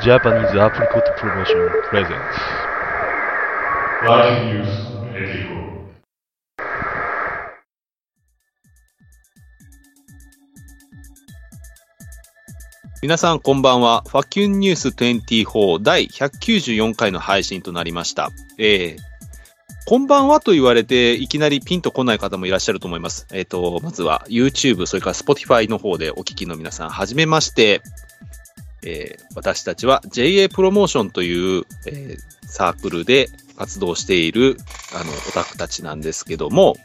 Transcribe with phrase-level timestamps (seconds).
[0.00, 2.68] Japanese Apricot Promotion Presents
[4.04, 4.68] News
[5.12, 5.88] 84.
[13.02, 14.04] 皆さんこんばんは。
[14.06, 18.30] ファキュンニュース24第194回の配信となりました。
[18.56, 18.98] えー、
[19.86, 23.26] こんばんはと言われていきなりピンとこない方もいらっしゃると思います。
[23.32, 27.82] えっ、と、まずは YouTube、それから Spotify の方でお聞きの皆さん、はじめまして。
[28.82, 33.28] えー私たちは JA プロモーションという、えーサークルで
[33.58, 34.56] 活動している
[34.94, 36.76] あのオタクたちなんですけども、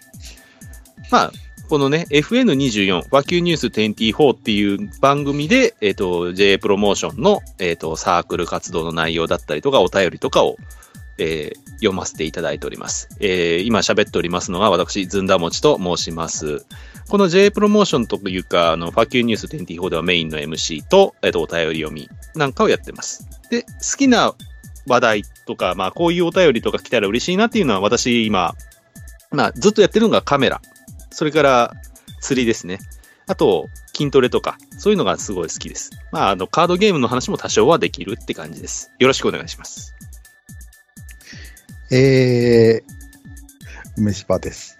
[1.10, 1.32] まあ、
[1.70, 10.58] このね、FN24、和球ニュース24っていう番組で、えっ、と、JA プロモーションの、えっ、と、サークル活動の内容だったりとか、お便りとかを、
[11.18, 13.10] えー読ませていただいております。
[13.20, 16.66] えー今喋っておりますのが、私、ずんだもちと申します。
[17.10, 23.28] この JA プロモーションというか、あの、ファキューニュース24ではメインの MC と、えっ、と、お便り読みなんかをやってます。
[23.50, 24.34] で、好きな
[24.88, 28.56] 話題とか、まあ、こういうお便りとか来たら嬉しいなっていうのは、私、今、
[29.32, 30.62] まあ、ずっとやってるのがカメラ。
[31.12, 31.74] それから、
[32.22, 32.80] 釣りですね。
[33.28, 35.92] あと、筋トレとか、そういうのがすごい好きです。
[36.12, 38.92] まあ、あの、カードゲームの話も多少はできるって感じです。
[39.00, 39.94] よろしくお願いします。
[41.92, 42.94] えー、
[43.98, 44.78] 梅柴です。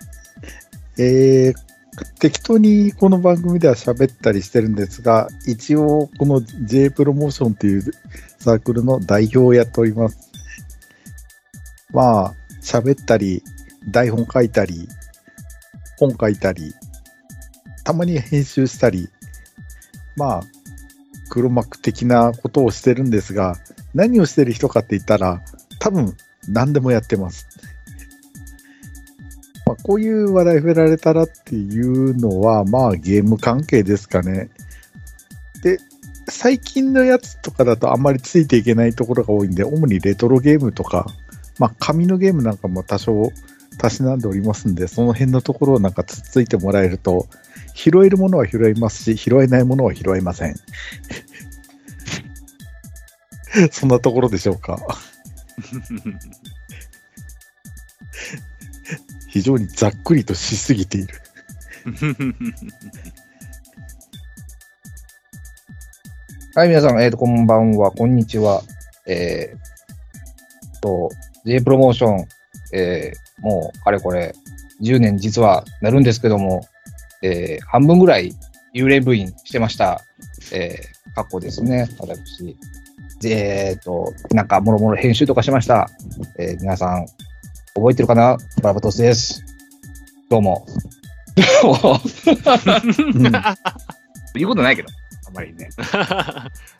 [0.98, 1.73] えー、
[2.20, 7.84] 適当にこの番組では喋ったりしてるんですが、一応この J プロモーションという
[8.40, 10.32] サークルの代表をやっております。
[11.92, 13.44] まあ、喋ったり、
[13.90, 14.88] 台本書いたり、
[15.98, 16.74] 本書いたり、
[17.84, 19.10] たまに編集したり、
[20.16, 20.44] まあ、
[21.30, 23.58] 黒幕的なことをしてるんですが、
[23.94, 25.42] 何をしてる人かって言ったら、
[25.80, 26.16] 多分
[26.48, 27.48] 何でもやってます。
[29.84, 34.50] こういう話題振られたらっていうのは、まあゲーム関係ですかね。
[35.62, 35.80] で、
[36.30, 41.08] 最近のやつとかだとあんまりついていけないところが多いんで、主にレトロゲームとか、
[41.60, 43.32] まあ紙のゲームなんかも多少
[43.78, 47.28] たしなんでおりますんで、その辺のところをなんかつついてもらえると、
[47.74, 50.56] 拾えるものは拾いますし、拾えないものは拾えません。
[53.72, 54.80] そんなところでしょうか。
[59.34, 61.16] 非常にざっくりとしすぎている。
[66.54, 68.62] はい、皆さん、えーと、こんばんは、こんにちは。
[69.08, 71.10] えー、と、
[71.46, 72.28] J プロモーション、
[72.74, 74.36] えーもう、かれこれ、
[74.84, 76.68] 10年実はなるんですけども、
[77.24, 78.36] えー半分ぐらい
[78.76, 80.04] 幽霊部員してました、
[80.54, 82.56] えー、過去ですね、私。
[83.20, 85.90] でえーと、なんか、もろもろ編集とかしました。
[86.38, 87.08] えー皆さん、
[87.76, 88.38] 覚えてるかな？
[88.62, 89.44] バラバトスです。
[90.30, 90.68] どうも。
[91.64, 92.00] どうも。
[94.36, 94.90] 言うことないけど、
[95.28, 95.70] あんまりね。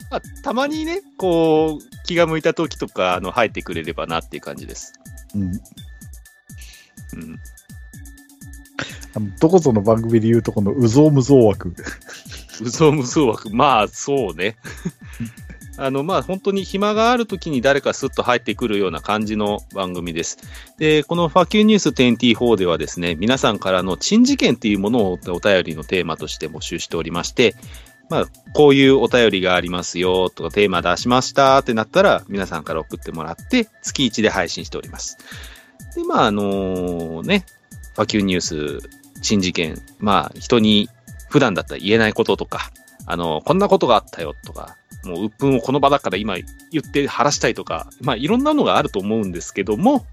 [0.08, 4.92] まあ、たまにね、こう、気が向いた時とか、あの、入ってくれればなっていう感じです。
[5.34, 5.60] うん、うん。
[9.16, 11.74] あのどこぞの番組で言うとこのうぞうむぞう枠。
[12.60, 13.50] うぞうむぞう枠。
[13.50, 14.56] まあ、そうね。
[15.76, 20.38] あの、まあ、本当に暇がある時に誰かスッと入ってくるような感じの番組です。
[20.78, 27.54] で、このファキューニュース24ではですね、皆さんからの珍事件っていうものをお便りのテーマとして募集しておりまして、
[28.10, 35.18] まあ、こういうお便りがありますよとか、テーマ出しましたってなったら、皆さんから送ってもらって、月1で配信しております。
[35.96, 37.46] で、まあ、あのね、
[37.94, 38.88] ファキューニュース、
[39.22, 40.88] 珍事件、まあ、人に
[41.30, 42.70] 普段だったら言えないこととか、
[43.06, 46.36] あの、こんなことがあったよとか、もう鬱憤をこの場だから今
[46.70, 50.06] 言って晴らしたいとか、まあいろんなのがあると思うんですけども、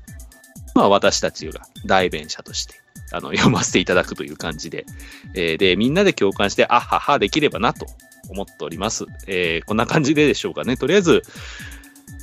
[0.75, 2.75] まあ私たちが代弁者として、
[3.11, 4.85] あの、読ませていただくという感じで、
[5.33, 7.85] えーで、みんなで共感して、あははできればなと
[8.29, 9.05] 思っております。
[9.27, 10.77] えーこんな感じででしょうかね。
[10.77, 11.23] とりあえず、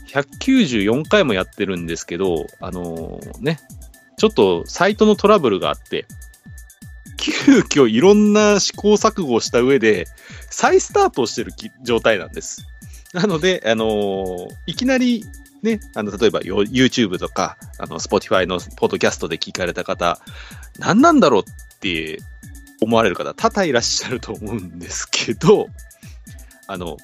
[0.08, 3.60] 194回もやってるんですけど、あのーね、
[4.16, 6.06] ちょっとサイトのトラブルがあって、
[7.18, 10.06] 急遽いろんな試行錯誤をした上で、
[10.58, 11.52] 再スタートしてる
[11.84, 12.66] 状態なんです。
[13.12, 15.24] なので、あのーいきなり、
[15.62, 20.18] ね、あの、例えば YouTube とか、あの、Spotify のポッドキャストで聞かれた方、
[20.80, 22.18] 何なんだろうって
[22.80, 25.68] 思われる方、多々いらっしゃると思うんですけど、
[26.66, 26.96] あの、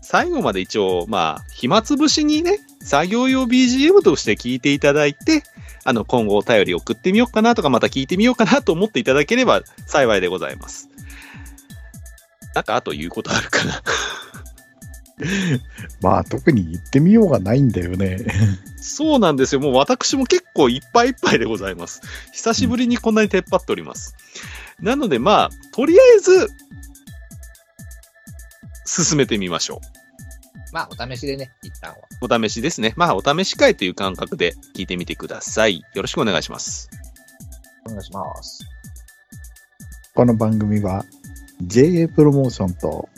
[0.00, 5.42] 最後まで一応、まあ、暇つぶしにね、作業用 BGM として聞いていただいて、
[5.84, 10.88] あの、今後お便り送ってみようかなとか、また聞いてみようかなと思っていただければ幸いでございます。
[12.54, 13.82] なんか、あと言うことあるかな。
[16.00, 18.24] まあ特に言ってみようがないんだよね。
[18.76, 19.60] そうなんですよ。
[19.60, 22.00] もう私も結構いっぱいいっぱいでございます。
[22.32, 24.14] 久しぶりにこんなに出っ張っております。
[24.80, 26.48] なので、まあ、とりあえず、
[28.86, 29.80] 進めてみましょ
[30.72, 31.96] まあ、お試しでね、一旦は。
[32.20, 32.94] お試しですね。
[32.96, 35.84] まあ、お試し会という感覚で聞いてみてください。
[35.94, 36.88] よろしくお願いします。
[37.86, 38.64] お願いします。
[40.14, 41.04] この番組は
[41.62, 43.08] JA プロモーションと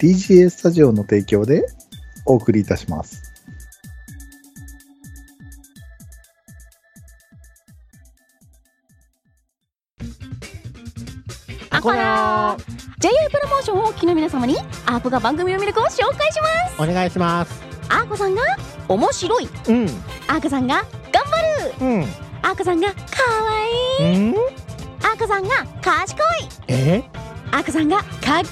[0.00, 1.64] TGA スタジオの提供で
[2.26, 3.32] お送りいたします。
[11.70, 12.56] アコラ
[12.98, 14.56] JA プロモーションをお聞きの皆様に
[14.86, 17.62] アーコが番組の魅力を紹介しますお願いします。
[17.88, 18.42] アーコさんが
[18.88, 19.84] 面白いうん。
[20.26, 22.02] アーコさんが頑張るうん。
[22.42, 22.94] アーコさんがか
[23.42, 23.52] わ
[24.00, 24.63] いいうん。
[25.24, 26.24] アーコさんが賢い。
[26.68, 27.02] え？
[27.50, 28.48] アーコさんがかっこ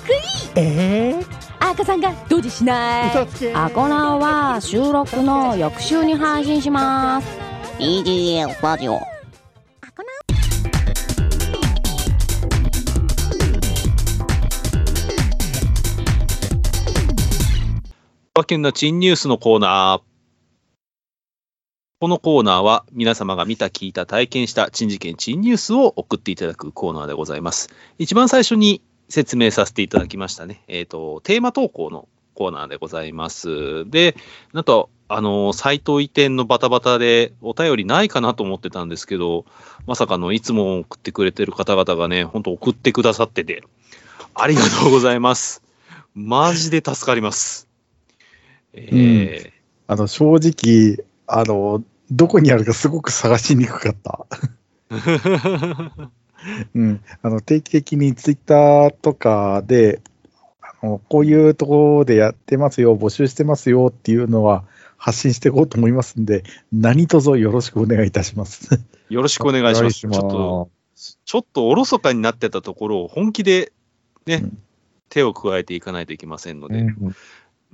[0.57, 0.65] いい。
[0.65, 1.23] え？
[1.61, 3.11] アーコさんがドジしない。
[3.11, 3.55] 嘘つけ。
[3.55, 7.29] アコナーは収録の翌週に配信します。
[7.79, 9.03] スタジオ。
[18.35, 20.12] 和県の珍ニュースのコーナー。
[22.03, 27.71] このコーナーは皆様が見た、聞いた、体験した珍事件、珍ニュースを送っていただくコーナーでございます。
[27.97, 30.65] 一番最初に説明させていただきましたね。
[30.67, 33.89] えっ、と、テーマ投稿のコーナーでございます。
[33.89, 34.17] で、
[34.53, 39.45] なんと、あの、サイト移転のバタバタでお便りないかなと思ってたんですけど、
[39.87, 43.63] まさかのいつも送ってくれてる方々がね、本当送ってくださってて、
[44.35, 45.63] ありがとうございます。
[46.17, 47.69] マジで助かります。
[48.73, 51.83] えーあの、正直、あの、
[52.17, 54.27] どこにあるかすごく探しにくかった。
[56.75, 57.01] うん。
[57.23, 60.01] あの、定期的にツイッターとかで、
[60.61, 64.65] あの、こういうところでやってますよ、募集してますよっていうのは
[64.97, 68.81] 発信していこうと思いますんで、何卒よろしくお願いいたします。
[69.09, 70.01] よろしくお願いします。
[70.01, 70.71] ちょっと、
[71.25, 73.73] ちょっとおろそかになってたところを本気で
[74.27, 74.59] ね、うん
[75.13, 77.17] 手を加えていかないといけませんので、うん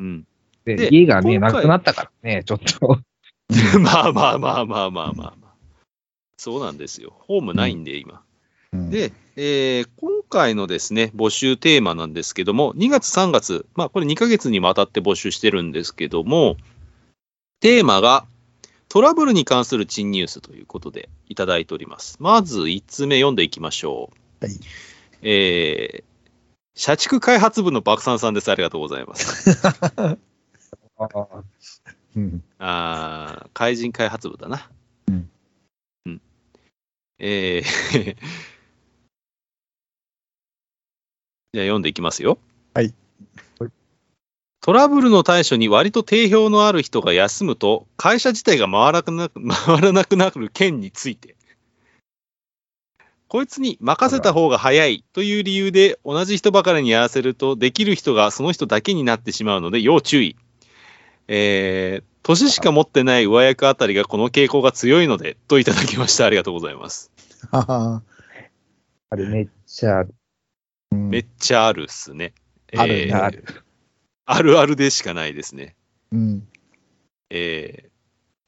[0.00, 0.26] うん。
[0.64, 2.99] でで家がね、なくなったからね、ちょっと。
[3.81, 5.35] まあまあまあまあまあまあまあ。
[6.37, 7.15] そうなんですよ。
[7.21, 8.23] ホームないんで、今。
[8.73, 16.59] うん、で、えー今回のですね、募集テーマなんですけども、2月3月、まあこれ2ヶ月にわたって募集してるんですけども、
[17.61, 18.27] テーマが
[18.91, 22.19] トラブルに関する珍ニュースということでいただいております。
[22.21, 24.11] まず1つ目読んでいきましょ
[24.41, 24.45] う。
[24.45, 24.55] はい
[25.23, 26.09] えー
[26.81, 28.53] 社畜開発部の爆散さんです。
[28.53, 29.50] ありがとうございます。
[32.19, 32.43] うん。
[32.59, 34.69] あー怪人開発部だな。
[35.06, 35.31] うん。
[36.06, 36.20] うん。
[37.19, 38.17] えー
[41.55, 42.38] じゃあ読んでいきますよ。
[42.75, 42.93] はい。
[44.61, 51.37] トラブルの対処に割と定評のある人が休むと、会社自体が回らなくな 回らなくなる件について、
[53.29, 60.37] こいつに任せた方が早いという理由で同じ人ばかりにやらせると、できる人がその人だけになってしまうので要注意。
[61.29, 66.26] えー、年しか持ってない上役あたりがこの傾向が強いので、といただきました。
[66.26, 67.11] ありがとうございます。
[67.53, 68.03] あ
[69.17, 70.15] れめっちゃある。
[70.93, 72.32] うんめっちゃあるっすね。
[72.76, 73.44] あるねえーある
[74.31, 75.75] あるあるでしかないですね。
[76.12, 76.49] うん。
[77.31, 77.88] えー、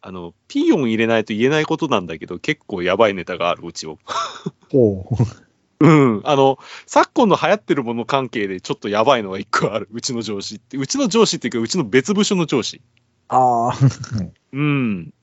[0.03, 3.99] あの、ピーヨン入れないと言えないことなんだけど、結構やばいネタがある、うちを。
[4.73, 5.05] おう。
[5.81, 6.21] うん。
[6.25, 9.89] あの、昨今の流行ってるもの関係でちょっとやばいのが一個ある。
[9.91, 10.77] うちの上司って。
[10.77, 12.83] うちの上司っていうか、うちの別部署の上司。
[13.31, 13.75] ああ。
[14.53, 15.15] うん。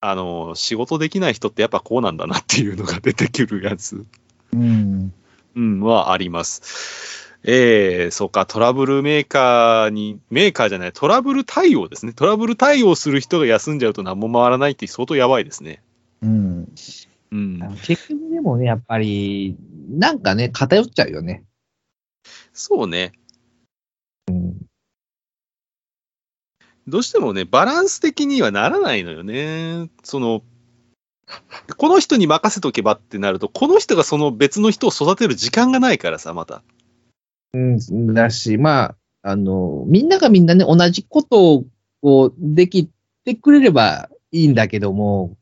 [0.00, 4.04] あの、仕事できない人ってやっぱこうなんだなっていうのが出てくるやつ。
[4.52, 5.12] うん。
[5.54, 7.28] うん、はあります。
[7.44, 12.12] えー、そうか、トラブルメーカーに、メーカーじゃない、トラブル対応ですね。
[12.12, 15.80] トラブル対応する人が休んじゃうと何も回らないって相当やばいですね。
[16.22, 16.72] うん。
[17.30, 17.60] うん。
[17.84, 19.56] 結局でもね、やっぱり、
[19.88, 21.44] なんかね、偏っちゃうよね。
[22.52, 23.12] そうね。
[24.28, 24.67] うん。
[26.88, 29.90] どうしてもね、バランス的にはならないのよね。
[30.02, 30.42] その、
[31.76, 36.62] この人に任せとけばってなると、この人がその別の人を育てる時間がないからさ、また。
[37.52, 41.64] うん、だし、まあ、あの、みんながみんなね、同じことを、
[42.00, 42.88] こう、でき
[43.24, 45.36] てくれればいいんだけども、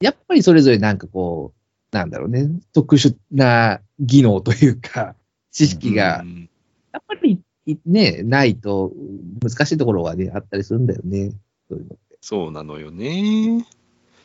[0.00, 1.52] やっぱりそれぞれなんかこ
[1.92, 5.14] う、なんだろうね、特殊な技能というか、
[5.52, 6.48] 知識がう、ん
[6.92, 7.40] やっぱり
[7.86, 8.92] ね、ないと
[9.42, 11.32] 難しいところがね、あったりするんだよね。
[11.68, 12.18] そういうのって。
[12.20, 13.64] そうなのよね。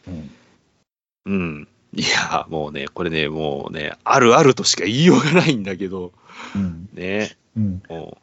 [0.07, 0.31] うん
[1.25, 1.67] うん。
[1.93, 6.13] いや、もうね、これね、もうね、あるあるとしか言いようがないんだけど、
[6.55, 6.89] うん。
[6.93, 7.81] ね、うん。
[7.89, 8.17] も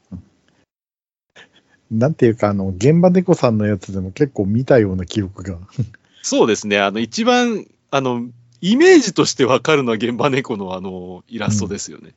[1.91, 5.55] なんていうか、あの、現場猫さんのやつでも結構見たような記憶が。
[5.55, 5.61] う
[6.23, 8.29] そうですね、あの、一番、あの、
[8.61, 12.15] イメージとしてわかるのは現場猫のあの、イラストですよね。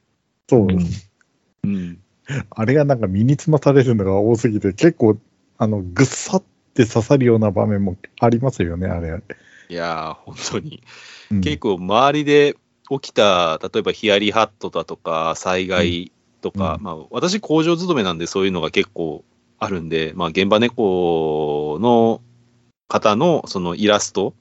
[0.48, 0.62] そう。
[0.62, 0.88] うん
[1.64, 2.00] うん。
[2.50, 5.18] あれがなんか身につまされるのが多すぎて、結構、
[5.58, 9.22] あの、ぐっさって刺さるような場面もありますよね、あれ。
[9.70, 10.84] いやー、本当に。
[11.32, 12.56] うん結構周りで
[12.90, 19.24] 起きた、例えばヒヤリハットだとか、災害とか、うんまあ、私、工場勤めなんで、そういうのが結構
[19.58, 22.22] あるんで、まあ、現場猫の
[22.88, 24.36] 方のそのイラスト、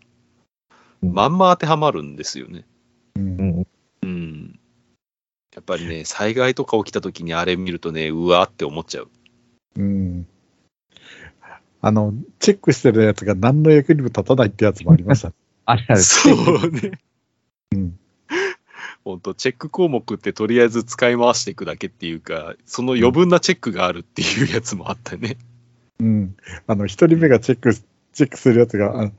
[1.03, 2.65] うんまんま当てはまるんですよね。
[3.17, 3.67] うん。
[5.55, 9.09] やっぱりね、災害とか起きた時にあれ見るとね、うわーって思っちゃう。
[9.77, 10.27] うん。
[11.81, 15.33] あの、チェックしてるやつが何の役にも立たないってやつもありました。
[15.67, 16.01] あれあれ。
[16.01, 16.99] そうね。
[17.73, 17.99] うん。
[19.05, 25.37] 本当チェック項目ってとりあえず使い回していくだけっていうか、その余分なチェックがあるっていうやつもあったね。
[26.01, 26.37] うん。
[26.67, 29.13] あの、一人目がチェック、チェックするやつが、あ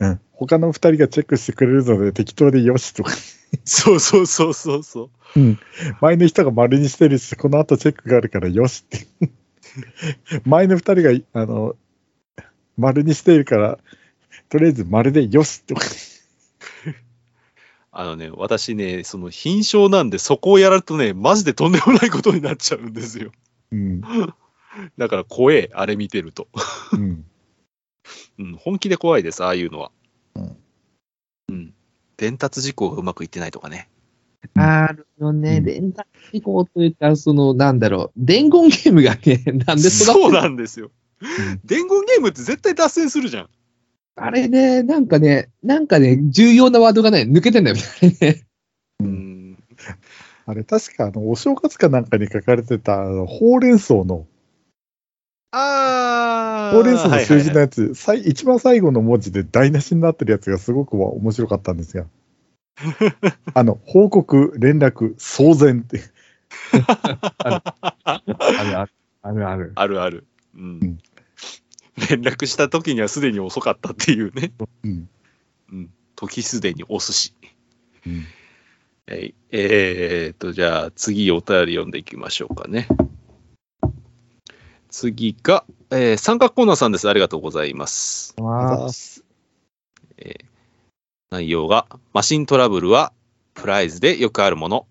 [0.00, 0.20] うん。
[0.32, 3.12] 他の二人がチェックしてくれるので適当でよしとか、
[3.64, 5.40] そうそうそうそうそう。
[6.00, 9.06] 前の人が丸にしてるし、この後チェックがあるからよしって。
[10.44, 11.76] 前の二人が、あの、
[12.76, 13.78] 丸にしているから、
[14.48, 15.86] とりあえず丸でよしとか。
[17.92, 23.30] あのね、私ね、その品症なんで、そこをやられるとね、マジでとんでもないことになっちゃうんですよ。
[23.70, 24.00] うん。
[24.98, 26.48] だから怖え、あれ見てると。
[26.92, 27.24] うん。
[28.38, 29.90] うん、本気で怖いです、ああいうのは。
[30.34, 30.56] うん。
[31.48, 31.74] うん。
[32.16, 33.88] 伝達事項がうまくいってないとかね。
[34.54, 35.58] あるよね。
[35.58, 40.90] うん連絡事項というか、その、なんだろう、伝言ゲームがね、 なんで育そうなんですよ。
[41.64, 43.48] 伝言ゲームって絶対脱線するじゃん。
[44.16, 47.82] あれね、なんかね、なんかね、重要なワードがね、抜けてんだよね。
[49.00, 49.58] ううんん。
[50.46, 54.26] あれ、確か、あの、お正月かなんかに書かれてた、ほうれん草の、
[55.50, 56.33] あ
[56.72, 57.60] ほうれん草の数字のね。
[57.60, 62.06] やつ、さい一番最後の文字で台無しになってるやつがすごく面白かったんですが、
[63.54, 66.00] あの、報告、連絡、騒然って、
[67.38, 67.62] あ
[68.64, 68.92] るある。
[69.22, 69.72] あるある。
[69.74, 70.26] あるある。
[70.54, 70.98] うんうん。
[72.10, 74.52] 連絡した時にはすでに遅かったっていうね。
[74.84, 75.08] うん。
[75.72, 75.90] うん。
[76.16, 77.34] 時すでにお寿司。
[78.06, 78.24] うん
[79.06, 79.34] はい。
[79.50, 82.88] えーっと、じゃあ次お便り読んでいきましょうかね。
[84.96, 87.08] 次が、えー三角コーナーさんです。
[87.08, 88.36] ありがとうございます。
[88.38, 88.88] あ
[90.18, 90.44] えー
[91.30, 93.12] 内容が、マシントラブルは
[93.54, 94.86] プライズでよくあるもの。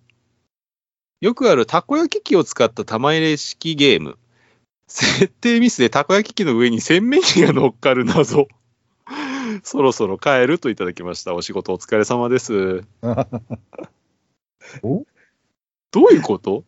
[1.22, 4.18] よくあるたこ焼き器を使った玉入れ式ゲーム。
[4.90, 8.50] 設定ミスでたこ焼き器の上に洗面器が乗っかる謎。
[9.64, 11.34] そろそろ帰るといただきました。
[11.34, 12.84] お仕事お疲れ様です。
[14.84, 15.06] お？
[15.92, 16.66] どういうこと？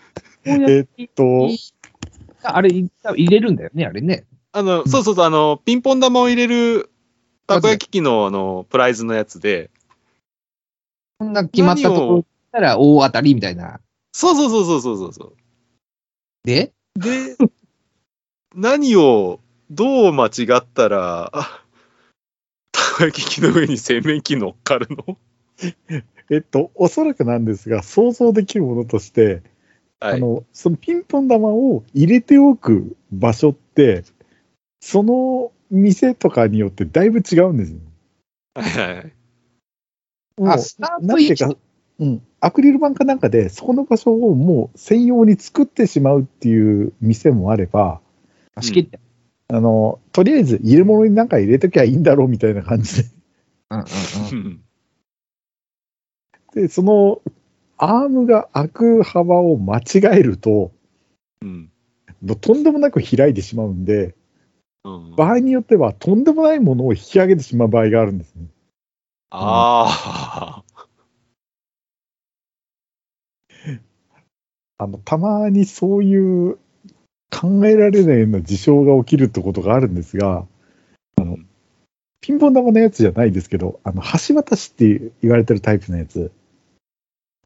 [0.44, 1.50] えっと、
[2.42, 2.90] あれ、入
[3.28, 4.24] れるんだよね、あれね。
[4.52, 6.90] あの、そうそうそう、あの、ピンポン玉を入れる
[7.46, 9.70] たこ焼き器のあの、プライズのやつで、
[11.18, 13.80] こんな決まったところったら大当たりみたいな。
[14.12, 15.36] そうそうそうそうそうそうそう。
[16.44, 17.36] で、で、
[18.54, 21.64] 何をどう間違ったら、あ
[22.72, 25.18] たこ焼き器の上に洗面器乗っかるの？
[26.30, 29.42] えっと、おそらくなんですが、想像できるものとして、
[30.00, 30.14] はい。
[30.14, 34.04] あの、そのピンポン玉を入れておく場所って、
[34.80, 37.78] その店とかによってだいぶ違うんですよ。
[38.54, 39.12] はいはい
[40.38, 41.54] うあスタートなんていうか、
[41.98, 48.00] うん、アクリル板かなんかで、そこの場所をもう専用に作ってしまうっていう店もあれば、
[48.60, 48.98] 仕切って。
[49.48, 53.08] あの、とりあえず入れ物になんか入れときゃいいんだろうみたいな感じで。
[53.70, 54.46] うんうんうん。
[54.46, 54.60] うん
[56.52, 57.22] で、その、
[57.82, 59.82] アームが開く幅を間違
[60.12, 60.70] えると、
[61.40, 61.72] うん。
[62.20, 64.14] もうとんでもなく開いてしまうんで、
[64.84, 68.48] うん、場合によってはとんでもないものを引き上げてしまう場合があるんですね。
[69.30, 70.64] ああ。
[74.76, 76.58] あの、たまにそういう
[77.30, 80.46] 考えられないような事象が起きるってことがあるんですが、
[81.16, 81.38] あの、
[82.20, 86.30] ピンポン玉のやつじゃないですけど、あの、橋渡しって言われてるタイプのやつ、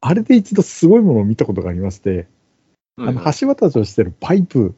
[0.01, 2.27] あれで一度すごいものを見たことがありまして、
[2.97, 4.75] あの、橋渡しをしてるパイプ、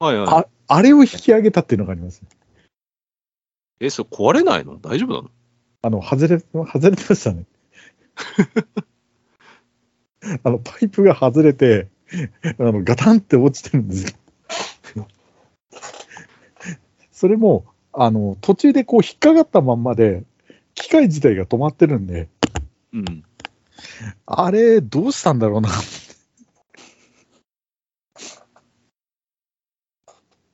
[0.00, 0.26] はいはい。
[0.28, 2.22] ああれを引き上げたっていうのがあります。
[3.80, 4.78] え、それ壊れないの？
[4.78, 5.30] 大丈夫なの？
[5.82, 7.44] あの、外れ、外れてましたね。
[10.42, 11.88] あの、パイプが外れて、
[12.58, 14.16] あの、ガタンって落ちてるんです
[14.96, 15.06] よ。
[17.12, 20.24] それも、あの、途中でこう引っかかったまんまで、
[20.74, 22.28] 機械自体が止まってるんで、
[22.92, 23.24] うん。
[24.26, 25.70] あれ、どうしたんだろうな。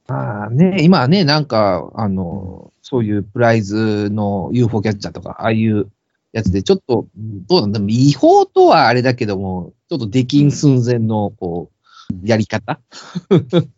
[0.07, 5.91] まあね、今はね、なんか、あの、そういうプライズの UFO キャッチャーとか、ああいう
[6.33, 12.81] やつで、ちょっと、どうなんだ、違法とはあれだけども、ちょっと出禁寸前の、こう、やり方。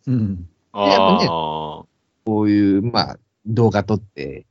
[0.07, 0.49] うん。
[0.73, 1.85] ああ、
[2.25, 4.47] こういう、まあ、動画撮って、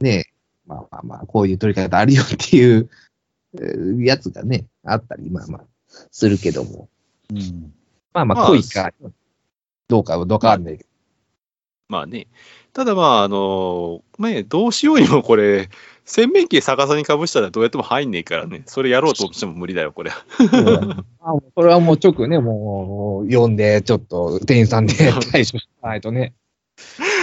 [0.00, 0.26] ね、
[0.66, 2.88] まあまあまあ、こういう撮り方あるよっていう、えー
[3.98, 5.62] やつがね、あったり、まあまあ、
[6.10, 6.88] するけども。
[7.30, 7.72] うん。
[8.12, 8.92] まあまあ、まあ濃いか、
[9.88, 10.88] どうかはどうかわかんないけど。
[11.88, 12.26] まあね。
[12.74, 15.70] ただまあ、あの、ね、どうしようにもこれ、
[16.04, 18.62] 洗面器逆さにかぶしたらどうやっても入んねえからね。
[18.66, 20.10] それやろうとしても無理だよ、これ。
[20.10, 20.16] あ
[21.54, 24.94] それはもう直ね、もう、読んで、ちょっと、店員さんで
[25.32, 26.34] 対処しないとね。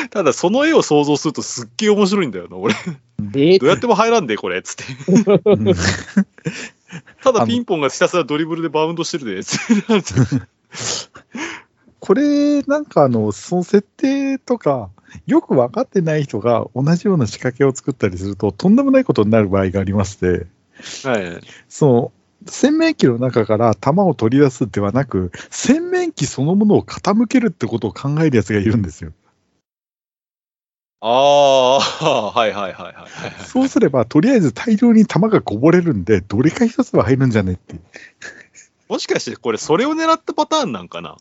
[0.12, 2.76] ただ、その絵を想像するとすっげえ面白いんだよな、俺。
[3.36, 4.84] えどうやっても入らんで、これ、つって。
[5.46, 5.66] うん
[7.22, 10.46] ただピンポンがひたすらドリブルでバウンドしてるで、つって。
[12.00, 14.92] これ、なんかあの、その設定とか、
[15.26, 20.46] よく分かってない人が同じような仕掛けを作ったりすると、とんでもないことになる場合がありまして、
[21.04, 21.42] はい。
[21.68, 22.12] その、
[22.48, 29.12] 洗面器の中から玉を取り出すではなく、洗面器そのものを傾けるってことを考えるやつがいるんですよ。
[31.08, 33.46] ああ、は いはいはいはいはい。
[33.46, 37.76] そうすれば、とりあえず大量に玉がこぼれるんで、どれか一つは入るんじゃねって。
[38.90, 41.18] もしかしてこれ、それを狙ったパターンなんかな？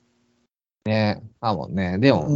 [0.87, 1.99] ねあもんね。
[1.99, 2.29] でも、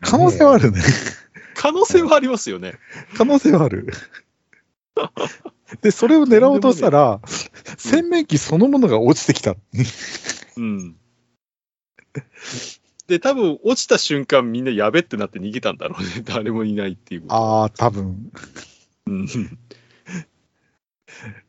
[0.00, 0.80] 可能性はあるね。
[1.54, 2.74] 可能性はありますよね。
[3.16, 3.86] 可能性はある。
[5.80, 7.20] で、それを狙おうとしたら、
[7.78, 9.54] 洗面器そのものが落ちてきた。
[10.56, 10.96] うん。
[13.06, 16.22] で、多分落ちた瞬間みんなやべってなって逃げたんだろうね。
[16.26, 17.24] 誰もいないっていう。
[17.28, 18.32] ああ、多分。
[19.06, 19.28] うん。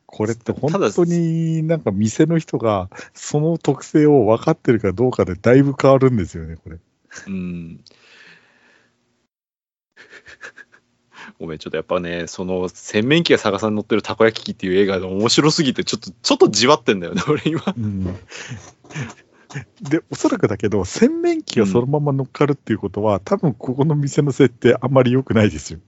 [0.06, 6.78] これって本当になんか店の人がその特性を分かってるかどうかでだいぶ変わるんですよね、これ。
[7.26, 7.84] うん。
[11.38, 17.62] ごめん、ちょっとやっぱね、その洗面器が逆さに乗ってるたこ焼き器っていう映画が面白すぎて、ちょっと、ちょっとじわってんだよね、俺今。
[17.76, 18.18] うん、
[19.80, 25.80] で、おそらくだけど、洗面器がそのまま乗っかるっていうことは、多分ここの店の設定あんまり良くないですよ。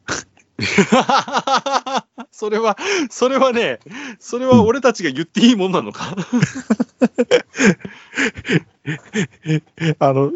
[2.30, 2.76] それは、
[3.10, 3.80] それはね、
[4.18, 6.14] それは俺たちが言っていいもんなのか？
[9.98, 10.32] あの、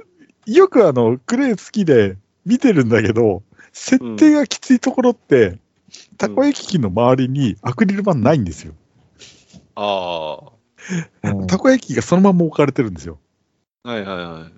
[0.47, 5.59] よくあの、クレイ好きで見てるんだけど、設定がきついところって、
[6.19, 8.75] たこ焼き器の周りにアクリル板ないんですよ。
[9.77, 10.54] あ
[11.23, 13.19] うんたこ焼き器がそのまま置かれてるんですよ。
[13.85, 13.91] あ。
[13.91, 14.53] はいはいはい。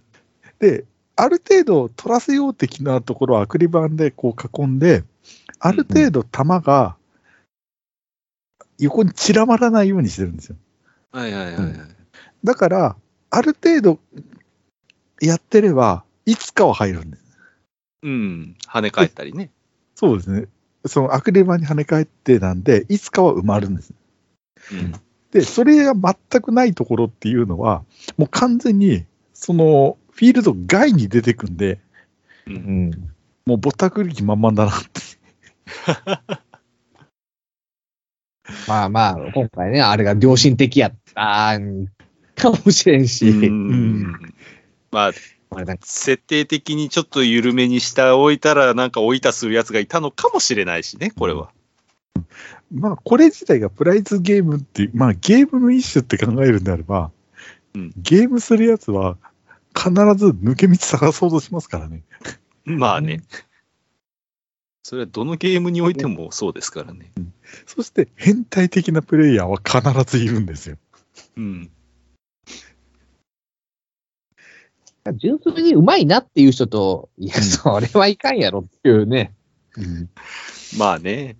[0.58, 0.84] で、
[1.16, 5.04] ある程度取らせよう的なところをアクリル板でこう囲んで、
[5.58, 6.96] ある程度玉が
[8.78, 10.56] 横に散らばらないようにしてるんですよ。
[11.12, 11.74] はいはいはいはい。
[12.44, 12.96] だから、
[13.30, 13.98] ある程度
[15.20, 17.22] やってれば、いつかは入るんです。
[18.02, 18.56] うん。
[18.66, 19.50] 跳ね返ったりね。
[19.94, 20.48] そうですね。
[20.84, 23.94] そのアクリル板に跳ね返ってなんで、いつかは埋まるんです。
[24.72, 24.92] うん。
[25.32, 27.84] で、それが全くないところっていうのは、
[28.16, 31.80] もう完全に、その、フィールド外に出てくんで、
[32.46, 32.50] う。
[32.50, 32.90] うんん。
[33.44, 35.00] もうぼったくり気満々だなって。
[38.68, 41.88] まあまあ、今回ね、あれが良心的やったん
[42.36, 44.12] かもしれんし、うん
[44.92, 45.12] まあ、
[45.50, 51.50] あれなんか設定的にちょっと緩めにしておいたら、なんか置いたするやつがいたのかもしれないしね、これは。
[52.72, 57.10] まあ、これ自体がプライズゲームっていう、まあ、ゲームの一種って考えるんであれば、
[57.74, 59.18] うんゲームするやつは
[59.76, 62.02] 必ず抜け道探そうとしますからね。
[62.64, 63.22] まあね。
[64.82, 67.12] それはどのゲームにおいてもそうですからね。
[67.66, 70.78] そして、変態的なプレイヤーは必ずいるんですよ。
[71.36, 71.70] うん。
[75.14, 79.34] 純粋にうまいなっていう人と、いや、それはいかんやろっていうね。
[80.78, 81.36] まあね。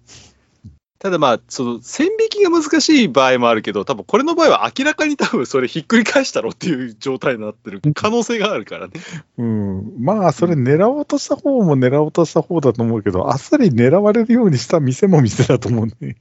[0.99, 8.95] ただまあ、その、線引きが難しい場合もあるけど、多分これの場合は明らかに多分それひっくり返したろっていう状態になってる可能性があるからね。
[9.37, 9.95] うん。
[9.99, 16.17] まあ、それ狙おうとした方も狙おうとした方だと思うけど、あっさり狙われるようにした店も店だと思うんで。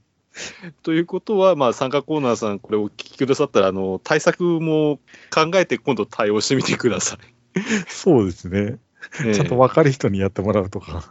[0.82, 4.98] ということは、まあ、参加コーナーさん、これをお聞きくださったら、あの、対策も
[5.34, 7.18] 考えて今度対応してみてください。
[7.88, 8.78] そうですね。
[9.24, 11.04] ええちゃんと分かる人にやってもらうとか。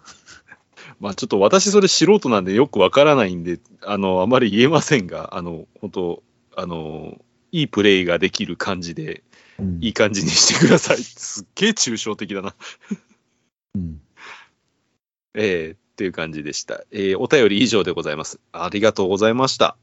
[0.99, 6.23] まあちょっと私それ素人なんでよくわからないんで、あの、あまり言えませんが、あの、本当
[6.55, 7.19] あの、
[7.51, 9.23] いいプレイができる感じで、
[9.79, 10.97] いい感じにしてください。
[10.97, 12.55] すっげえ抽象的だな。
[13.75, 14.01] うん
[15.37, 16.83] えーっていう感じでした。
[16.91, 18.39] えーお便り以上でございます。
[18.51, 19.67] ありがとうございました。
[19.67, 19.77] あ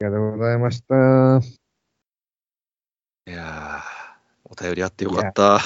[0.00, 1.40] りがとうございました。
[3.26, 3.82] いやー、
[4.44, 5.60] お便りあってよかった。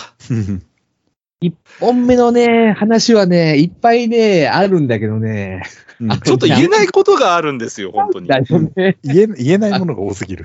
[1.40, 5.62] 一本目のね、話はね、いっぱいね、あるんだけどね。
[6.08, 8.28] あ、ちょっと言えないことがあるんですよ、本当に。
[8.28, 8.96] ね。
[9.02, 10.44] 言え言えないものが多すぎる。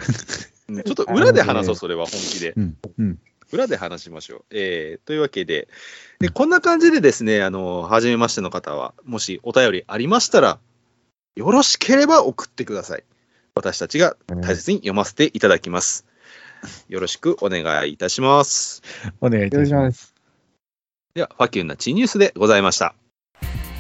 [0.69, 2.54] うんちょっと裏で話そう、それは本気で。
[2.56, 3.19] うんうん
[3.51, 4.45] 裏で話しましょう。
[4.51, 5.67] えーというわけで
[6.19, 10.60] で、こんな感じでですね、あの、初めましての方は、もしお便りありましたら、
[11.36, 13.04] よろしければ送ってください。
[13.54, 16.06] 私たちが大切に読ませていただきます。
[16.88, 18.82] よろしくお願いいたします。
[19.19, 20.11] お願いいたします。
[21.13, 22.95] では、ファキュンなチニュースでございました。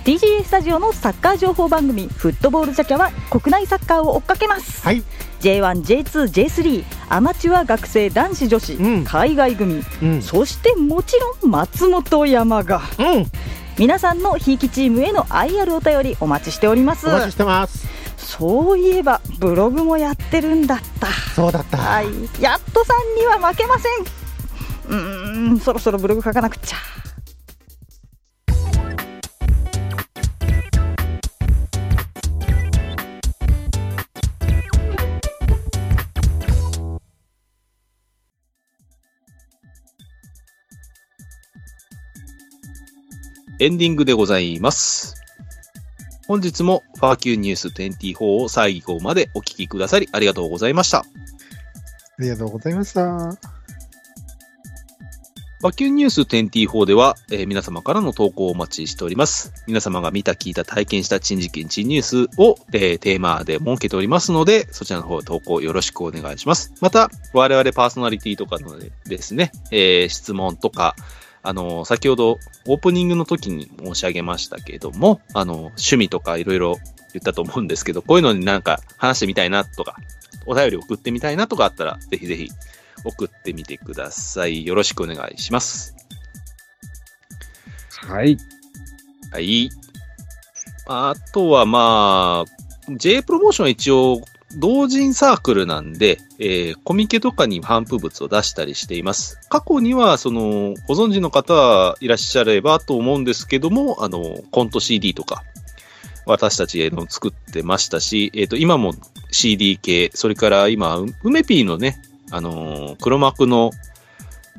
[0.03, 5.03] TGA スタジオのサッカー情報番組「フットボールジャキャ」は国内サッカーを追っかけます、はい。
[5.41, 9.03] J1J2J3 アマチュア学生男子女子、うん。
[9.05, 9.83] 海外組。
[10.01, 10.21] うん。
[10.21, 13.25] そしてもちろん松本山がうん。
[13.77, 17.07] 皆さんのひいきチームへの愛あるお便りお待ちしております。
[17.07, 17.87] お待ちしてます。
[18.17, 21.07] そういえばブログもやってるんだった。
[21.35, 21.77] そうだった。
[21.77, 22.07] はい。
[22.41, 23.91] やっとさんには負けません。
[24.89, 26.77] うーんそろそろブログ書かなくっちゃ
[43.61, 45.21] エンディングでございます。
[46.27, 51.01] 本日もファーキューニュース24を最後までお聞きくださりありがとうございました。
[51.01, 51.03] あ
[52.17, 53.37] りがとうございました。
[55.59, 59.53] ファキューニュース24では、えー皆様からの投稿をお待ちしております。
[59.67, 66.73] 皆様が見た、聞いた、体験した珍事件、珍ニュースを、えーテーマで設けておりますので、そちらの方投稿よろしくお願いします。
[66.81, 70.95] また、我々パーソナリティとかのでですね、えー質問とか、
[71.43, 76.77] あのー先ほどオープニングの時に申し上げましたけれども、あのー趣味とかいろいろ
[77.13, 79.95] 言ったと思うんですけど、こういうのになんか話してみたいなとか、
[80.45, 82.49] お便り送ってみたいなとかあったら、ぜひぜひ
[83.03, 84.65] 送ってみてください。
[84.65, 85.95] よろしくお願いします。
[88.07, 88.37] はい。
[89.31, 89.69] はい。
[90.87, 94.21] あとはまあ、J プロモーションは一応、
[94.57, 99.39] 同人サークルなんで、えーコミケとかに反布物を出したりしています。
[99.47, 105.43] 過去には、その、ご存知の方はいらっしゃればと思うんですけども、あの、コント CD とか、
[106.25, 108.95] 私たちの作ってましたし、えっ、と、今も
[109.29, 112.01] CD 系、それから今、梅ピーのね、
[112.31, 113.71] あのー黒幕の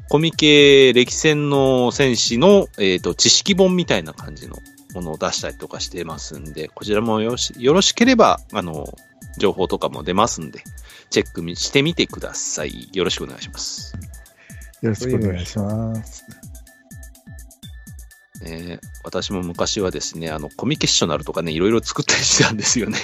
[0.08, 4.56] コミケ歴戦の戦士の、えっ、と、知識本みたいな感じの
[4.94, 8.86] ものを出したりとかしてますんで、こちらもよろしよろしければ、あの、
[9.38, 10.62] 情報とかも出ますんで、
[11.12, 12.88] チェックしてみてください。
[12.92, 13.94] よろしくお願いします。
[14.80, 16.24] よろしくお願いします。
[18.42, 22.98] ね、私も昔はですね、あの、コミケッショナルとかね、いろいろ作ったりしてたんですよね。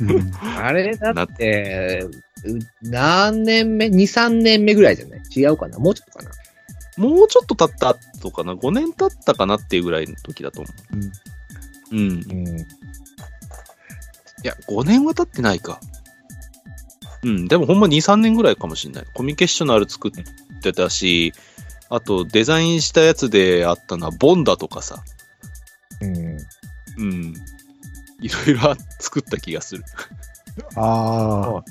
[0.00, 5.20] うんあれだって、う何年目 ?2、3年目ぐらいじゃない？
[5.34, 5.78] 違うかな？
[5.78, 6.30] もうちょっとかな？
[6.98, 11.96] もうちょっと経った後かな ?5 年経ったかなっていうぐらいの時だと思う。
[11.96, 12.00] うん。
[12.02, 12.58] いうん。
[14.42, 15.80] や、5年は経ってないか。
[17.22, 19.04] うん、でもほんま2、3年ぐらいかもしれない。
[19.12, 21.32] コミケッショナル作ってたし、
[21.88, 25.02] あとデザインしたやつであったのはボンダとかさ。
[26.00, 26.16] うん。
[26.98, 27.34] うん。
[28.20, 29.84] いろいろ作った気がする。
[30.74, 31.62] あ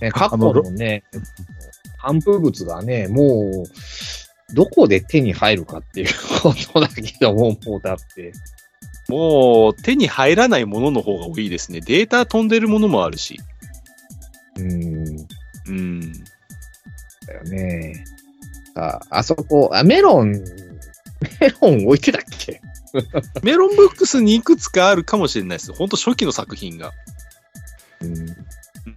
[0.00, 1.04] ね、過去のね、
[1.98, 6.08] 反復物がね、もう、どこで手に入るかっていう
[6.42, 8.32] ことだけども、もうだって。
[9.08, 11.80] もう手に入らないものの方が多いですね。
[11.80, 13.40] データ飛んでるものもあるし。
[14.56, 15.16] うん。
[15.66, 16.12] うん。
[17.26, 18.04] だよね。
[18.74, 20.32] あ、あそこ、あ、メロン、
[21.40, 22.60] メロン置いてたっけ？
[23.42, 25.72] メロンブックスにいくつかあるかもしれないです。
[25.72, 26.92] ほんと初期の作品が。
[28.00, 28.18] うん。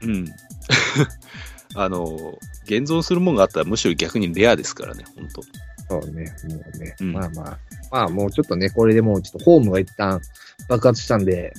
[0.01, 0.33] うん。
[1.75, 5.41] あの、現存するものがあったらむしろ逆にレアですからね、本当
[5.89, 6.95] そうね、もうね。
[7.01, 7.59] うんまあまあ、
[7.91, 10.21] まあもうちょっとね、これでもうちょっとホームが一旦
[10.69, 11.53] 爆発したんで、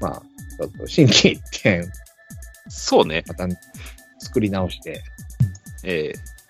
[0.00, 0.22] まあ、
[0.56, 1.90] ちょっと新規一点、
[2.70, 3.24] そうね。
[3.26, 3.46] また
[4.18, 5.02] 作り直して、
[5.82, 6.40] ええ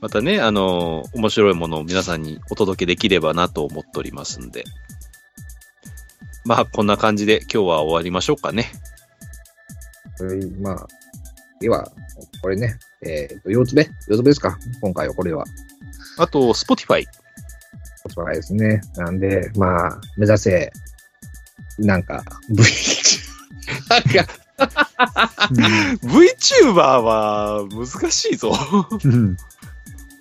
[0.00, 4.64] またね、あの、面白いものを皆さんにお届けできればなと思っておりますんで。
[6.44, 8.72] まあ、こんな感じで今日は終わりましょうかね。
[10.16, 10.88] それまあ、
[11.60, 11.92] では、
[12.42, 15.44] これね、えっ、と、四つ目四つ目ですか今回はこれは。
[16.18, 17.04] あと、Spotify。
[18.08, 18.80] そうですね。
[18.96, 20.72] なんで、まあ、目指せ、
[21.78, 22.56] なんか、V、
[23.88, 24.41] なんか、
[26.02, 28.52] VTuber は難しいぞ。
[28.54, 28.88] あ。
[29.04, 29.36] うん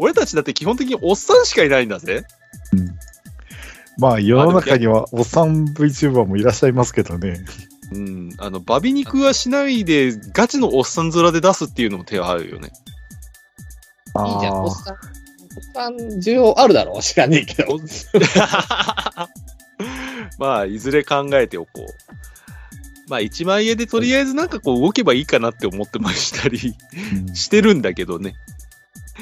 [0.02, 2.26] 俺たちだって基本的におっさんしかいないんだぜ。
[4.00, 7.46] まあ、世の中にはおっさん VTuber もいらっしゃいますけどね。
[7.91, 8.34] うん。
[8.39, 12.72] あの、バビ肉はしないで、ガチのおっさん面で出すっていうのも手はあるよね。
[14.26, 14.63] いいじゃん。
[14.63, 15.02] おっあさん、おっ
[15.74, 17.78] さん需要あるだろう知らねえけど。
[20.39, 21.86] まあ、いずれ考えておこう。
[23.12, 26.58] まあ、一万円でとりあえずなんかこう動けばいいかなって思ってましたり
[27.34, 28.36] してるんだけどね。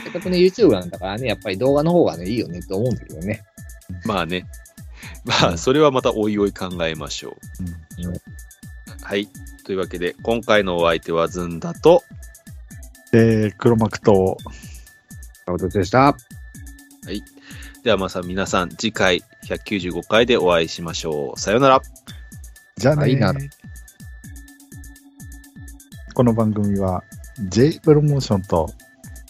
[0.04, 3.42] せっかくね、YouTube なんだからね、やっぱり動画の方がね、いいよねと思うんだけどね。
[4.06, 4.46] まあね。
[5.26, 7.36] まあ、それはまたおいおい考えましょ
[8.00, 8.04] う。
[8.08, 8.14] うん
[9.02, 9.28] はい。
[9.66, 12.04] というわけで、今回のお相手はずんだと、
[13.12, 14.38] えー、黒幕と、
[15.48, 16.16] お疲れでした。
[17.84, 21.40] ではまさ皆さん、次回195回でお会いしましょう。
[21.40, 21.82] さようなら。
[22.78, 23.34] じゃあねはいな
[26.20, 27.06] この番組は
[27.48, 28.74] J プロモーションと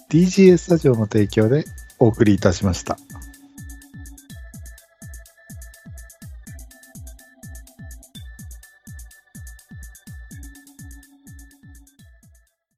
[0.10, 1.66] TGS スタジオの提供で
[2.00, 2.98] お送りいたしました。